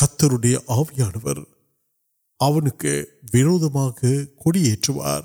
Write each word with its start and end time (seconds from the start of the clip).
கத்தருடைய 0.00 0.56
ஆவியானவர் 0.68 1.42
அவனுக்கு 2.36 3.20
விரோதமாக 3.30 4.26
கொடியேற்றுவார் 4.44 5.24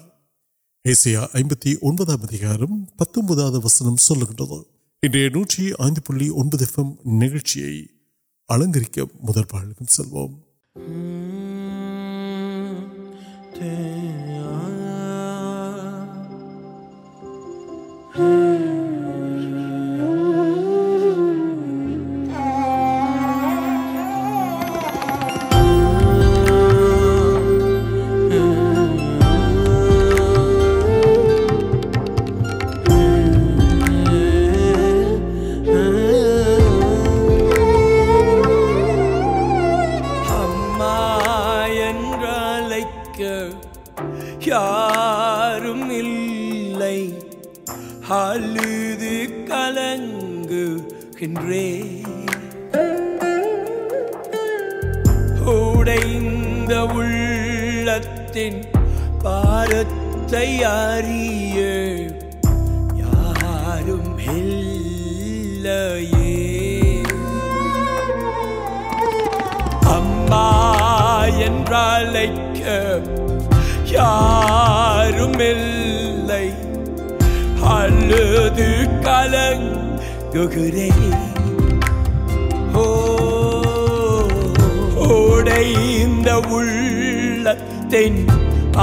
ஏசியா 0.86 1.28
ஐம்பத்தி 1.34 1.80
ஒன்பதாம் 1.80 2.22
அதிகாரம் 2.22 2.88
கலங்குகிறேன் 80.42 81.04
ஓ 82.76 82.86
உடைந்த 85.18 86.30
உள்ளத்தின் 86.50 88.22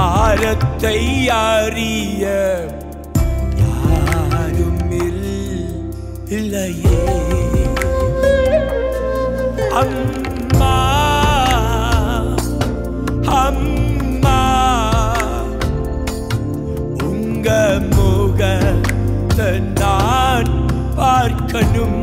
ஆரத்தை 0.05 0.99
அறிய 1.41 2.25
کھنم 21.52 21.99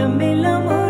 ملم 0.06 0.81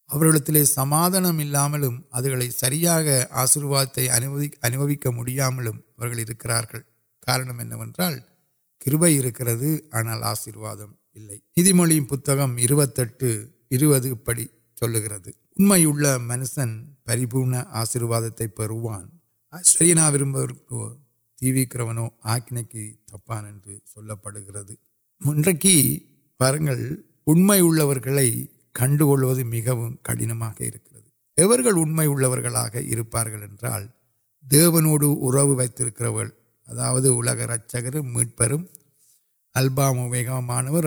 علی 0.09 0.65
سماد 0.65 1.15
سنوکل 3.47 3.91
کارنمین 7.25 7.71
کرنا 9.31 10.13
آشیرواد 10.21 10.81
مٹھی 11.15 11.63
چل 14.75 14.95
گرم 14.95 16.27
منشن 16.27 16.69
پریپور 17.05 17.53
آشیرواد 17.69 18.23
وی 21.41 21.51
ویکانے 21.51 22.61
پڑھے 24.23 24.75
ان 25.25 25.43
کنکلو 28.77 29.33
مڑن 29.43 30.31
امراح 30.31 30.51
دیتی 30.59 31.99
ملبا 39.55 39.91
موی 39.91 40.23
مندور 40.23 40.85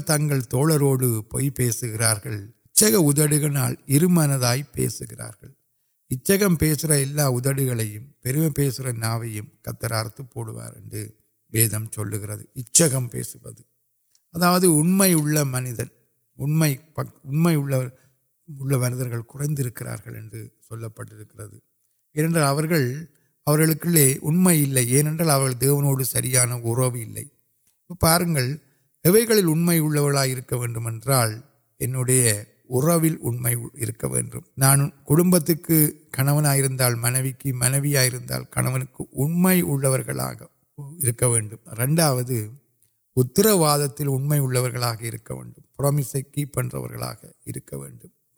تنہیں 0.00 0.40
تالروڑ 0.42 0.98
كرچ 2.74 2.82
كا 2.82 4.06
مندائی 4.08 4.62
اچھے 6.10 6.34
ادم 6.34 6.54
نو 7.62 7.82
یم 7.82 8.04
یوں 9.24 9.44
كترار 9.62 10.06
پوارے 10.32 11.04
ویدم 11.52 11.86
چل 11.86 12.14
گرد 12.14 12.40
اچ 12.54 12.82
كم 12.92 13.06
امداد 13.14 13.60
مردر 18.58 19.20
کول 19.20 19.54
پہ 19.54 20.10
لے 20.10 20.10
اے 20.10 20.20
دیو 20.32 20.46
سلے 20.68 20.88
پاس 20.88 21.12
ایم 22.14 22.36
آرکال 22.36 22.94
انڈیا 31.80 32.32
ارب 32.70 33.04
نان 34.56 34.88
کڑبت 35.06 35.50
کی 35.66 35.86
کنون 36.12 36.46
آر 36.46 36.94
منوی 36.94 37.32
کی 37.32 37.52
منوی 37.52 37.96
آرونی 37.96 38.84
اُن 39.12 39.42
میں 39.42 39.62
رنڈا 41.78 42.08
اتر 43.16 43.46
واد 43.46 44.00
کی 46.32 46.44
پڑھو 46.44 46.86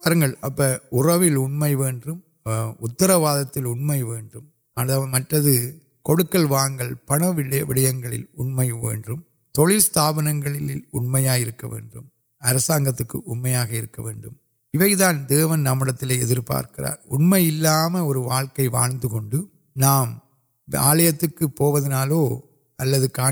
اپم 0.06 0.62
واد 3.10 3.56
میں 3.76 4.02
کڑکل 6.04 6.44
واغ 6.44 6.70
پن 7.06 7.22
واپنگ 7.22 8.04
امیا 10.84 13.64
دیون 15.28 15.60
ندم 15.60 17.96
اور 17.96 18.16
واقع 18.16 18.62
واضح 18.72 19.36
نام 19.76 20.18
آلیہ 20.78 21.10
پوتنالو 21.56 22.40
اللہ 22.78 23.06
کا 23.06 23.30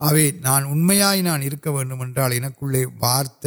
آئ 0.00 0.30
نائ 0.40 1.20
نانے 1.22 1.48
وارت 3.00 3.46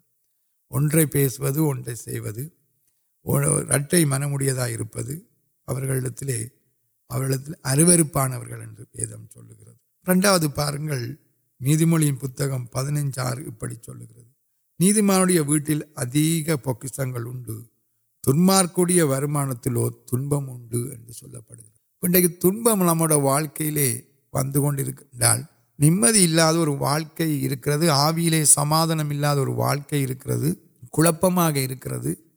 رٹ 3.70 3.94
من 4.06 4.22
مجھے 4.24 4.50
اروپان 4.50 5.12
رنڈا 10.06 10.36
پارنم 10.54 10.90
پہ 12.14 13.20
آرپی 13.20 13.74
چل 13.76 13.98
گئے 14.00 14.24
نیتمیا 14.80 15.42
ویٹل 15.46 15.80
پکسل 16.64 17.12
کوئی 18.74 19.00
وان 19.02 19.54
تنبم 19.56 20.50
انٹر 20.50 20.80
تنہیل 22.02 22.30
ونکل 24.02 25.51
نمددی 25.78 26.38
اور 26.38 26.68
واقعہ 26.68 27.90
آویل 27.90 28.44
سمادم 28.44 29.12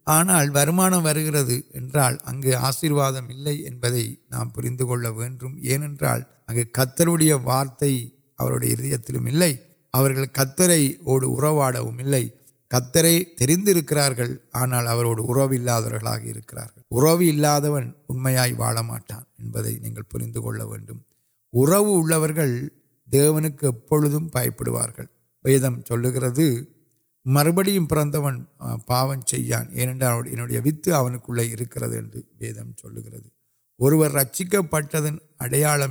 آنا 0.05 0.37
اگے 2.25 2.55
آشیواد 2.55 3.13
اگو 3.13 3.83
وارت 7.43 7.83
ہلے 7.83 9.53
کتواڑ 10.31 11.23
کترے 12.71 13.23
تریندار 13.37 14.21
آنا 14.53 14.81
ہوا 14.81 15.15
نہیں 22.01 22.84
دیوکم 23.07 24.27
پائے 24.27 24.49
پوار 24.49 24.89
ویدم 25.45 25.81
چل 25.81 26.05
گرد 26.05 26.39
مربڑ 27.25 27.67
پہ 27.89 27.95
پان 28.87 29.21
کو 29.21 31.33
لکڑے 31.33 31.87
یو 31.87 32.21
ویدم 32.39 32.71
چل 32.71 32.97
گر 32.97 33.13
اور 33.79 34.11
رکن 34.11 35.17
اڑیال 35.39 35.81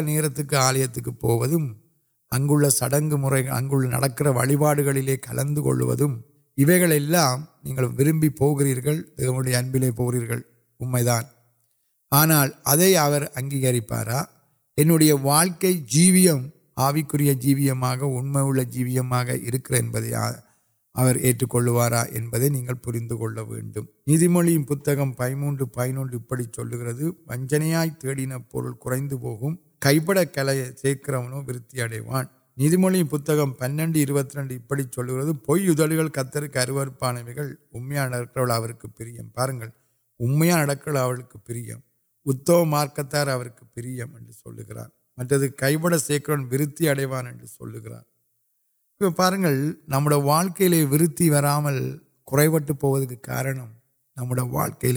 نرے 0.00 0.86
تو 0.94 1.12
پوچھوں 1.12 1.74
اگلے 2.32 2.70
سڑک 2.70 3.14
مرکا 3.14 3.60
کلک 5.22 5.58
نہیں 6.56 7.78
وربی 7.78 8.30
پہ 8.30 9.56
امبل 9.56 9.90
پہ 9.90 10.02
امردان 10.80 11.24
آنا 12.12 12.44
اگار 12.64 13.22
انڈیا 14.78 15.14
واقع 15.22 15.66
جیویم 15.88 16.46
آیا 16.76 17.32
جیویم 17.32 17.84
اُن 17.84 18.32
میں 18.32 18.42
جیوارا 21.32 22.02
اندے 22.10 22.48
نہیں 22.48 22.74
پولی 22.82 23.06
چل 26.46 26.72
گیا 26.72 27.08
ونجن 27.28 27.62
تیڑھوں 28.00 29.54
کئی 29.78 29.98
پڑ 30.00 30.18
سیک 30.82 31.10
ویتوان 31.46 32.24
نی 32.56 33.02
موت 33.02 33.30
پنڈے 33.58 34.84
چل 34.84 35.10
گیا 35.10 36.06
کتر 36.08 36.46
کے 36.46 36.58
اروپ 36.58 37.04
آن 37.04 37.16
کرا 38.34 38.58
کر 40.74 40.96
اتو 42.26 42.64
مارکتار 42.64 43.26
پرل 43.74 44.00
گئی 45.60 45.76
پڑ 45.82 45.96
سیکن 45.96 46.44
ورتی 46.52 46.86
گرو 47.84 47.98
وا 50.22 50.42
لیے 50.60 50.84
ویتی 50.90 51.28
وا 51.30 51.58
مل 51.60 51.78
پوکم 52.80 53.20
نوکل 54.28 54.90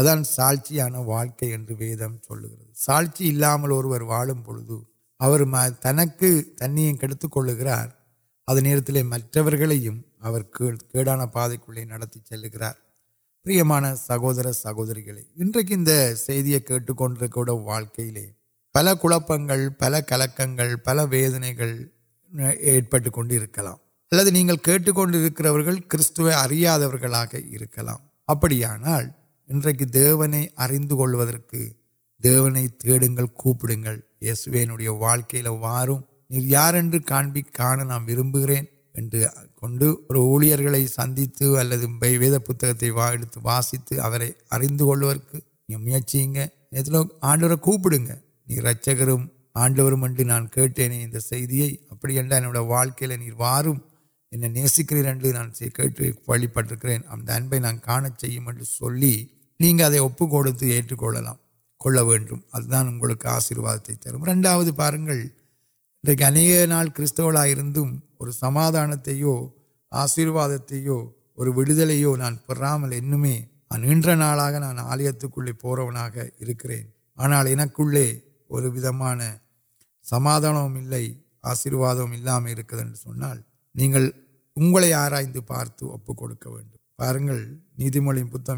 ہیں 0.08 0.22
ساچیا 0.26 0.86
واقع 1.06 1.44
سو 1.66 1.74
گیم 1.78 2.16
واڑم 4.08 4.42
پورے 4.42 4.93
تنقید 5.80 6.62
کل 7.30 7.54
گرار 7.54 7.88
پاس 11.26 11.52
گرم 12.44 13.94
سہور 13.94 14.52
سہوک 14.52 14.88
واقعی 17.48 18.26
پل 18.74 18.88
کو 19.00 19.20
پل 19.78 19.94
کلک 20.08 20.40
پل 20.84 20.98
ویدنے 21.10 21.54
کو 21.54 21.64
کتو 25.88 26.26
اریا 26.26 26.78
دیونے 29.94 30.46
اریند 30.56 30.92
دیونے 32.24 32.66
کو 33.36 33.54
واقعی 34.98 35.42
وار 35.42 35.88
یارپی 36.30 37.42
کا 37.52 37.74
روب 37.76 38.40
سند 40.86 41.18
پہ 42.00 42.18
واسیتی 43.42 43.96
نوپیں 45.68 46.00
رچکر 48.60 49.08
آڈو 49.54 49.96
نان 50.24 50.46
کھیٹنے 50.46 51.04
ابھی 51.04 52.14
یا 52.14 52.22
نسکرین 54.54 55.06
اب 55.08 55.18
کام 57.84 58.06
نہیں 59.56 61.43
کل 61.84 61.98
وی 61.98 62.16
ابھی 62.18 62.36
اگلے 62.52 63.14
آشیواد 63.28 63.78
ترنت 64.02 64.76
پارنگ 64.76 65.08
اہم 66.04 66.82
کمرہ 66.96 68.30
سمادانت 68.32 69.08
آشیواد 69.92 70.50
نان 72.18 72.36
پورا 72.46 72.76
ملنے 72.76 73.36
نا 74.14 74.32
آلیہ 74.84 75.10
آنا 77.16 77.40
اندر 77.42 79.30
سمادان 80.04 80.56
آشیرواد 81.42 81.96
آرائیں 84.94 85.40
پارتک 85.46 86.46
ندی 87.78 88.00
موت 88.00 88.50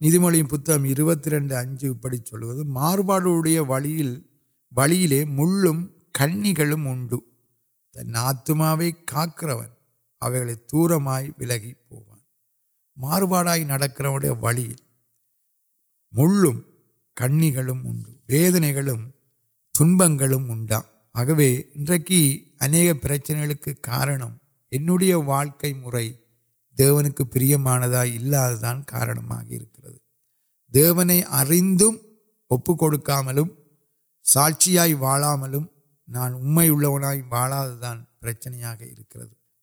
نیمت 0.00 1.28
رنڈی 1.28 1.88
پڑوبیاں 2.02 3.64
کنگل 6.14 6.72
اڈ 8.06 8.34
تمے 8.46 8.90
کا 9.04 9.24
اب 10.22 10.32
دور 10.72 10.90
ولگان 10.90 11.72
مارواڑکے 12.96 14.28
والی 14.40 14.74
مل 16.12 16.46
کنگ 17.16 17.58
ودنے 18.28 18.72
گنبا 19.74 20.80
آگے 21.14 21.62
انچنے 21.74 23.54
کے 23.64 23.74
کارنمیا 23.74 25.16
دیواندان 26.76 28.82
کارن 28.82 29.18
اریند 31.30 31.82
ساچی 34.24 34.94
واڑم 34.94 35.64
نان 36.08 36.34
اماجن 36.34 38.02
پرچنیا 38.20 38.74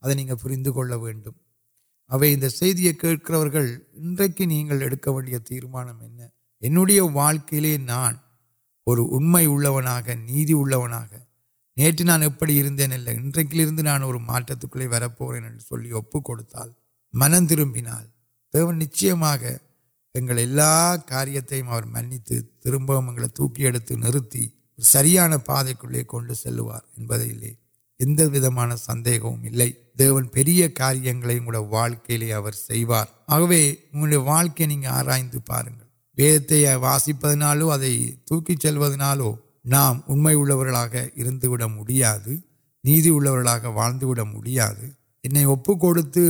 ری 0.06 0.26
تیرانے 5.40 7.00
واقع 7.00 7.76
نان 7.78 8.14
اور 8.88 8.98
نیتی 10.16 10.54
ہے 10.54 11.20
نیٹ 11.78 12.02
نانپی 12.02 12.62
نانت 13.82 14.66
وغیرہ 14.76 15.04
اپتال 15.04 16.70
منتر 17.14 17.64
نشا 18.54 20.96
کاریہ 21.06 21.42
منتظر 21.86 22.42
ترب 22.64 22.92
تی 24.32 24.48
سو 24.78 26.34
سلوار 26.34 26.82
ان 26.98 27.08
سندگی 28.00 28.40
آرائد 34.86 35.36
واسی 36.74 37.14
تلو 38.60 39.36
نام 39.66 40.00
نیوک 45.24 45.84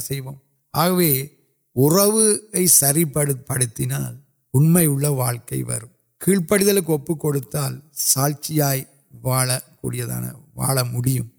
سو 0.00 1.39
உறவை 1.75 2.65
சரிப்படுத்தினால் 2.67 4.15
உண்மை 4.53 4.87
உள்ள 4.87 5.09
வாழ்க்கை 5.11 5.63
வரும் 5.63 5.93
கீழ்ப்படிதலுக்கு 6.21 6.89
ஒப்பு 6.89 7.17
கொடுத்தால் 7.17 7.83
சாட்சியாய் 7.93 8.87
வாழக்கூடியதான 9.23 10.25
வாழ 10.53 10.83
முடியும் 10.83 11.31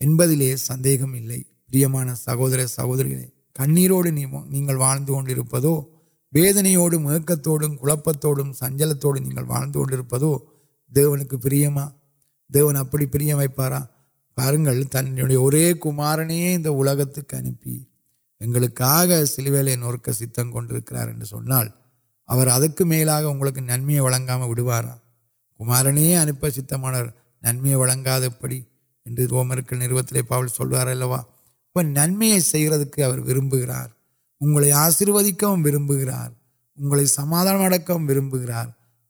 என்பதிலே 0.00 0.54
சந்தேகம் 0.54 1.14
இல்லை 1.14 1.46
பிரியமான 1.66 2.14
சகோதர 2.14 2.66
சகோதரிகளே 2.76 3.28
கண்ணீரோடு 3.58 4.10
நீ 4.12 4.26
நீங்கள் 4.46 4.76
வாழ்ந்து 4.76 5.12
கொண்டிருப்பதோ 5.12 5.74
வேதனையோடும் 6.32 7.06
ஏக்கத்தோடும் 7.10 7.76
குழப்பத்தோடும் 7.76 8.52
சஞ்சலத்தோடும் 8.60 9.22
நீங்கள் 9.22 9.44
வாழ்ந்து 9.44 9.78
கொண்டிருப்பதோ 9.78 10.32
یہاں 18.45 19.25
سلو 19.25 19.61
ن 19.61 20.13
ستم 20.13 20.51
کنکے 20.51 20.95
اور 22.27 22.47
ادکے 22.47 23.03
اب 23.05 23.23
نام 24.19 24.53
کمرن 25.59 25.97
اُنپ 25.97 26.45
سیت 26.55 26.73
من 26.73 26.93
ناد 28.03 28.23
رو 29.31 29.43
مل 29.43 29.59
نو 29.71 30.47
سوار 30.47 30.87
نمیاب 31.83 33.53
وار 33.53 34.71
آشیوک 34.73 35.43
وار 36.77 37.05
سماد 37.05 37.47
ورب 37.47 38.33
گر 38.33 38.51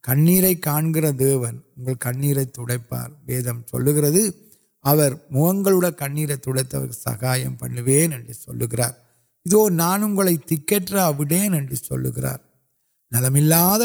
کنیر 0.03 0.43
کا 0.61 0.79
دیون 1.19 1.59
کنیر 1.99 2.43
تردم 2.43 3.61
چل 3.61 3.89
گیا 3.89 5.09
منی 5.31 6.25
تر 6.35 6.91
سہام 6.91 7.55
پڑوے 7.55 8.07
سلکر 8.33 9.04
ادو 9.45 9.67
نانکٹ 9.69 10.93
اب 10.93 11.21
گرم 11.21 11.55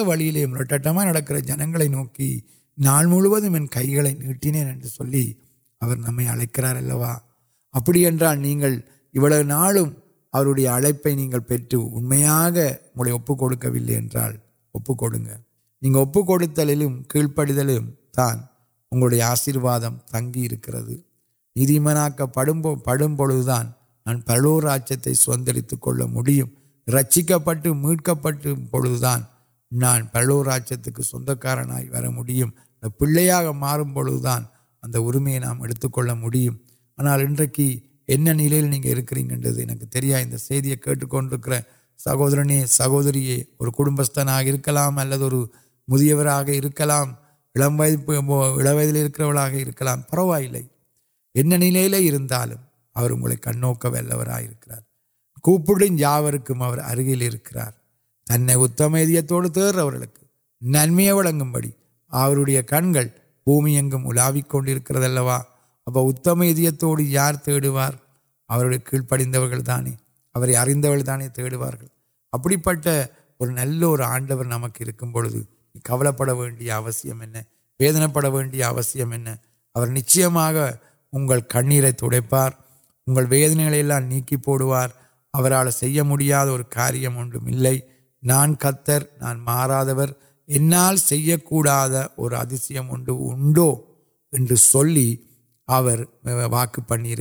وو 0.07 0.15
لے 0.15 0.45
مٹک 0.47 1.33
جنگ 1.47 1.77
نوکی 1.91 2.41
نا 2.79 3.01
کئی 3.73 3.95
گئے 3.95 4.13
نیٹن 4.13 4.57
اڑکر 4.57 5.05
ابھی 5.81 6.23
ںالیاں 6.23 6.47
پیٹرا 6.53 7.17
یا 10.63 10.79
کیڑ 17.09 17.27
پڑے 17.37 19.21
آشیواد 19.23 19.81
تنگ 20.13 20.37
نیمک 21.57 22.23
پڑ 22.35 22.49
پڑھان 23.17 23.67
نلو 24.07 24.61
رچ 24.61 24.93
مٹ 26.89 27.67
میٹ 27.67 28.05
پہ 28.05 28.53
بودان 28.71 29.23
پلو 30.07 30.45
رچکار 30.45 31.59
وار 31.91 33.81
پوانک 33.85 34.21
آنا 36.99 37.15
انہیں 37.15 38.39
ترینک 39.91 40.35
سہورنی 41.99 42.65
سہوری 42.67 43.41
اور 43.57 43.69
کٹبست 43.69 44.19
ملو 44.19 45.45
نال 52.19 52.53
اور 52.97 53.11
نوک 53.55 53.87
واقع 53.87 54.69
تنہیں 58.27 58.57
اتم 58.57 58.97
تیرو 59.55 59.91
نئی 60.61 61.09
اور 61.09 61.25
کنگ 62.69 62.97
پومی 63.47 63.79
الاکروت 63.79 64.69
یار 66.99 67.35
تیوار 67.35 67.93
کیڑ 68.85 69.03
پڑھ 69.03 69.23
دانے 69.67 69.95
اریندوار 70.57 71.73
ابھی 72.33 72.57
پہ 72.57 73.03
نل 73.41 73.83
اور 73.83 73.99
آڈر 73.99 74.45
نمک 74.45 74.83
پڑیم 74.99 76.13
پڑیم 78.13 78.39
نچھو 79.87 81.39
کنیر 81.49 81.91
تار 81.93 82.51
اندنی 83.07 84.37
پوارل 84.37 85.69
اور 86.49 86.61
کاریہ 86.61 87.09
نان 88.23 88.55
کتر 88.55 89.03
نان 89.21 89.39
مارا 89.41 89.83
اور 92.17 92.33
ادیہ 92.33 92.81
واقع 96.51 96.81
پڑے 96.81 97.15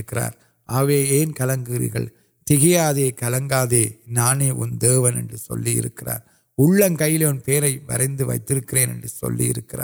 ایل 1.03 1.31
گھر 1.37 2.05
تھی 2.47 3.11
کل 3.11 3.35
گانے 3.49 4.49
ان 4.49 4.81
دینکار 4.81 6.07
اللہ 6.57 6.95
کئی 6.99 7.23
انترکن 7.99 9.07
سوکر 9.07 9.81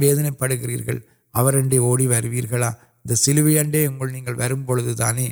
ویدنے 0.00 0.30
پڑ 0.30 0.52
گیا 0.52 0.98
اوڑا 1.32 2.70
اِن 3.08 3.14
سلویاں 3.16 3.64
وانے 3.98 5.26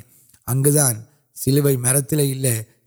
اگان 0.46 0.96
سلو 1.36 1.68
مرت 1.80 2.14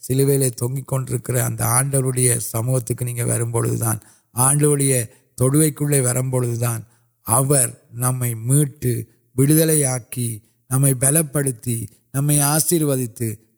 سلو 0.07 0.49
تک 0.57 1.29
اگر 1.29 1.61
آنڈر 1.61 2.39
سموہت 2.41 2.91
کی 2.97 3.05
نہیں 3.05 4.63
ووڈیا 4.63 5.03
تڑوک 5.37 5.81
وو 5.81 7.55
نمٹ 7.93 8.85
بھی 9.35 9.85
آکی 9.85 10.27
نمپی 10.69 11.85
نما 12.13 12.33
آشیو 12.45 12.93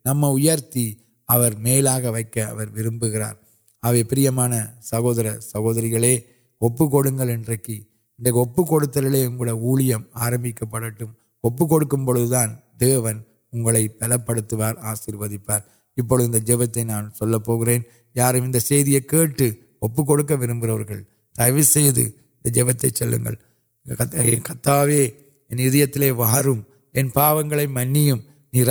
نمرتی 0.04 0.92
میل 1.58 1.86
وارے 1.86 4.04
پران 4.04 4.52
سہور 4.82 5.24
سہورگلے 5.42 6.18
اپل 6.60 7.08
انتلے 7.08 7.78
اگر 9.24 9.40
ورم 9.40 10.02
آرٹ 10.14 11.02
اپوان 11.44 12.54
دی 12.80 12.94
پشیوارپل 15.38 16.38
جیبتے 16.38 16.84
نان 16.84 17.08
سوکر 17.14 17.68
یار 18.14 18.34
کچھ 19.08 19.42
اپر 19.80 21.50
وی 21.50 21.62
جیپتے 22.44 22.90
چلوں 22.90 23.18
کتوت 23.86 24.58
وار 26.16 26.44
پا 27.14 27.32
مچ 27.34 28.62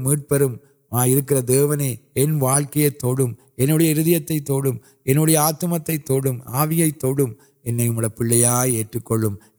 میٹر 0.00 1.40
دیونے 1.40 1.94
واقع 2.40 2.88
تمہت 3.00 3.56
تمہیا 3.56 5.42
آتم 5.42 5.76
تم 5.78 6.38
آوی 6.46 6.90
توڑ 6.90 7.20
پاٹک 7.64 9.12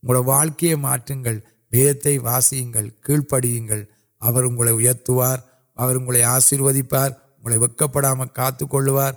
وہ 0.03 0.43
کی 0.59 0.75
پڑی 3.31 3.69
اعتوار 4.89 5.39
اور 5.77 5.97
آشیوار 6.25 7.11
پڑام 7.93 8.29
کا 8.29 8.51
موار 8.61 9.13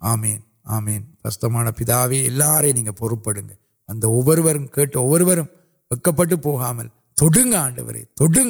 آمین 0.00 1.02
کس 1.24 1.40
پیتویگ 1.76 2.90
وڈو 3.00 3.16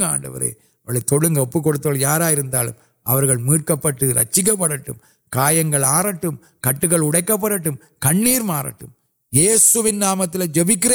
آڈو 0.02 1.60
کڑو 1.60 1.94
یار 1.94 2.20
میٹ 3.06 3.70
پھر 3.82 4.16
رچک 4.16 4.50
پڑھیں 4.58 4.92
گی 5.72 5.84
آرٹ 5.84 6.24
کٹکل 6.60 7.02
پڑھوں 7.40 7.76
کمٹوں 8.00 9.92
نام 9.92 10.24
تک 10.24 10.44
جبکر 10.44 10.92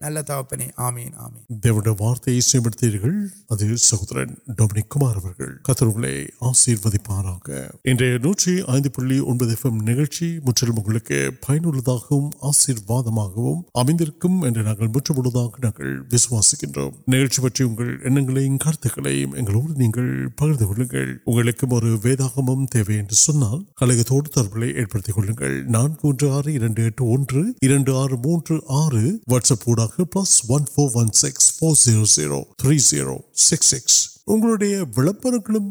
நல்ல 0.00 0.18
தகப்பனே 0.28 0.66
ஆமீன் 0.84 1.16
ஆமீன் 1.22 1.42
தேவனுடைய 1.62 1.94
வார்த்தையை 1.98 2.42
செய்படுத்தீர்கள் 2.44 3.16
அது 3.52 3.64
சகோதரன் 3.86 4.30
டொமினிக் 4.58 4.88
குமார் 4.92 5.18
அவர்கள் 5.20 5.50
கத்தர்களை 5.66 6.12
ஆசீர்வதிப்பாராக 6.50 7.58
இன்றைய 7.90 8.14
நூற்றி 8.24 8.52
ஐந்து 8.74 8.90
புள்ளி 8.94 9.16
ஒன்பது 9.30 9.54
எஃப்எம் 9.56 9.80
நிகழ்ச்சி 9.88 10.28
முற்றிலும் 10.46 10.78
உங்களுக்கு 10.80 11.18
பயனுள்ளதாகவும் 11.44 12.30
ஆசீர்வாதமாகவும் 12.50 13.60
அமைந்திருக்கும் 13.82 14.38
என்று 14.48 14.64
நாங்கள் 14.68 14.92
முற்றுவதாக 14.94 15.60
நாங்கள் 15.64 15.92
விசுவாசிக்கின்றோம் 16.14 16.94
நிகழ்ச்சி 17.14 17.42
பற்றி 17.42 17.62
உங்கள் 17.68 17.92
எண்ணங்களையும் 18.06 18.58
கருத்துக்களையும் 18.64 19.36
எங்களோடு 19.40 19.76
நீங்கள் 19.82 20.10
பகிர்ந்து 20.40 20.66
கொள்ளுங்கள் 20.66 21.12
உங்களுக்கும் 21.28 21.76
ஒரு 21.78 21.92
வேதாகமம் 22.04 22.64
தேவை 22.72 22.98
என்று 23.02 23.18
சொன்னால் 23.22 23.62
கழகத்தோடு 23.80 24.28
தொடர்புகளை 24.30 24.70
ஏற்படுத்திக் 24.80 25.18
கொள்ளுங்கள் 25.18 25.58
நான்கு 25.74 26.02
ஒன்று 26.10 26.32
ஆறு 26.34 26.50
இரண்டு 26.58 26.80
எட்டு 26.86 27.04
ஒன்று 27.12 27.44
இரண்டு 27.66 27.92
ஆறு 27.98 28.18
மூன்று 28.24 28.54
ஆறு 28.80 29.04
வாட்ஸ்அப் 29.30 29.68
ஊடாக 29.70 29.88
plus 29.89 30.41
one 30.47 30.67
four 30.73 30.91
one 30.93 31.11
six 31.13 31.59
four 31.59 31.77
zero 31.83 32.03
zero 32.15 32.39
three 32.63 32.75
zero 32.89 33.15
six 33.33 33.67
six 33.67 33.99
உங்களுடைய 34.27 34.85
விளம்பரங்களும் 34.97 35.67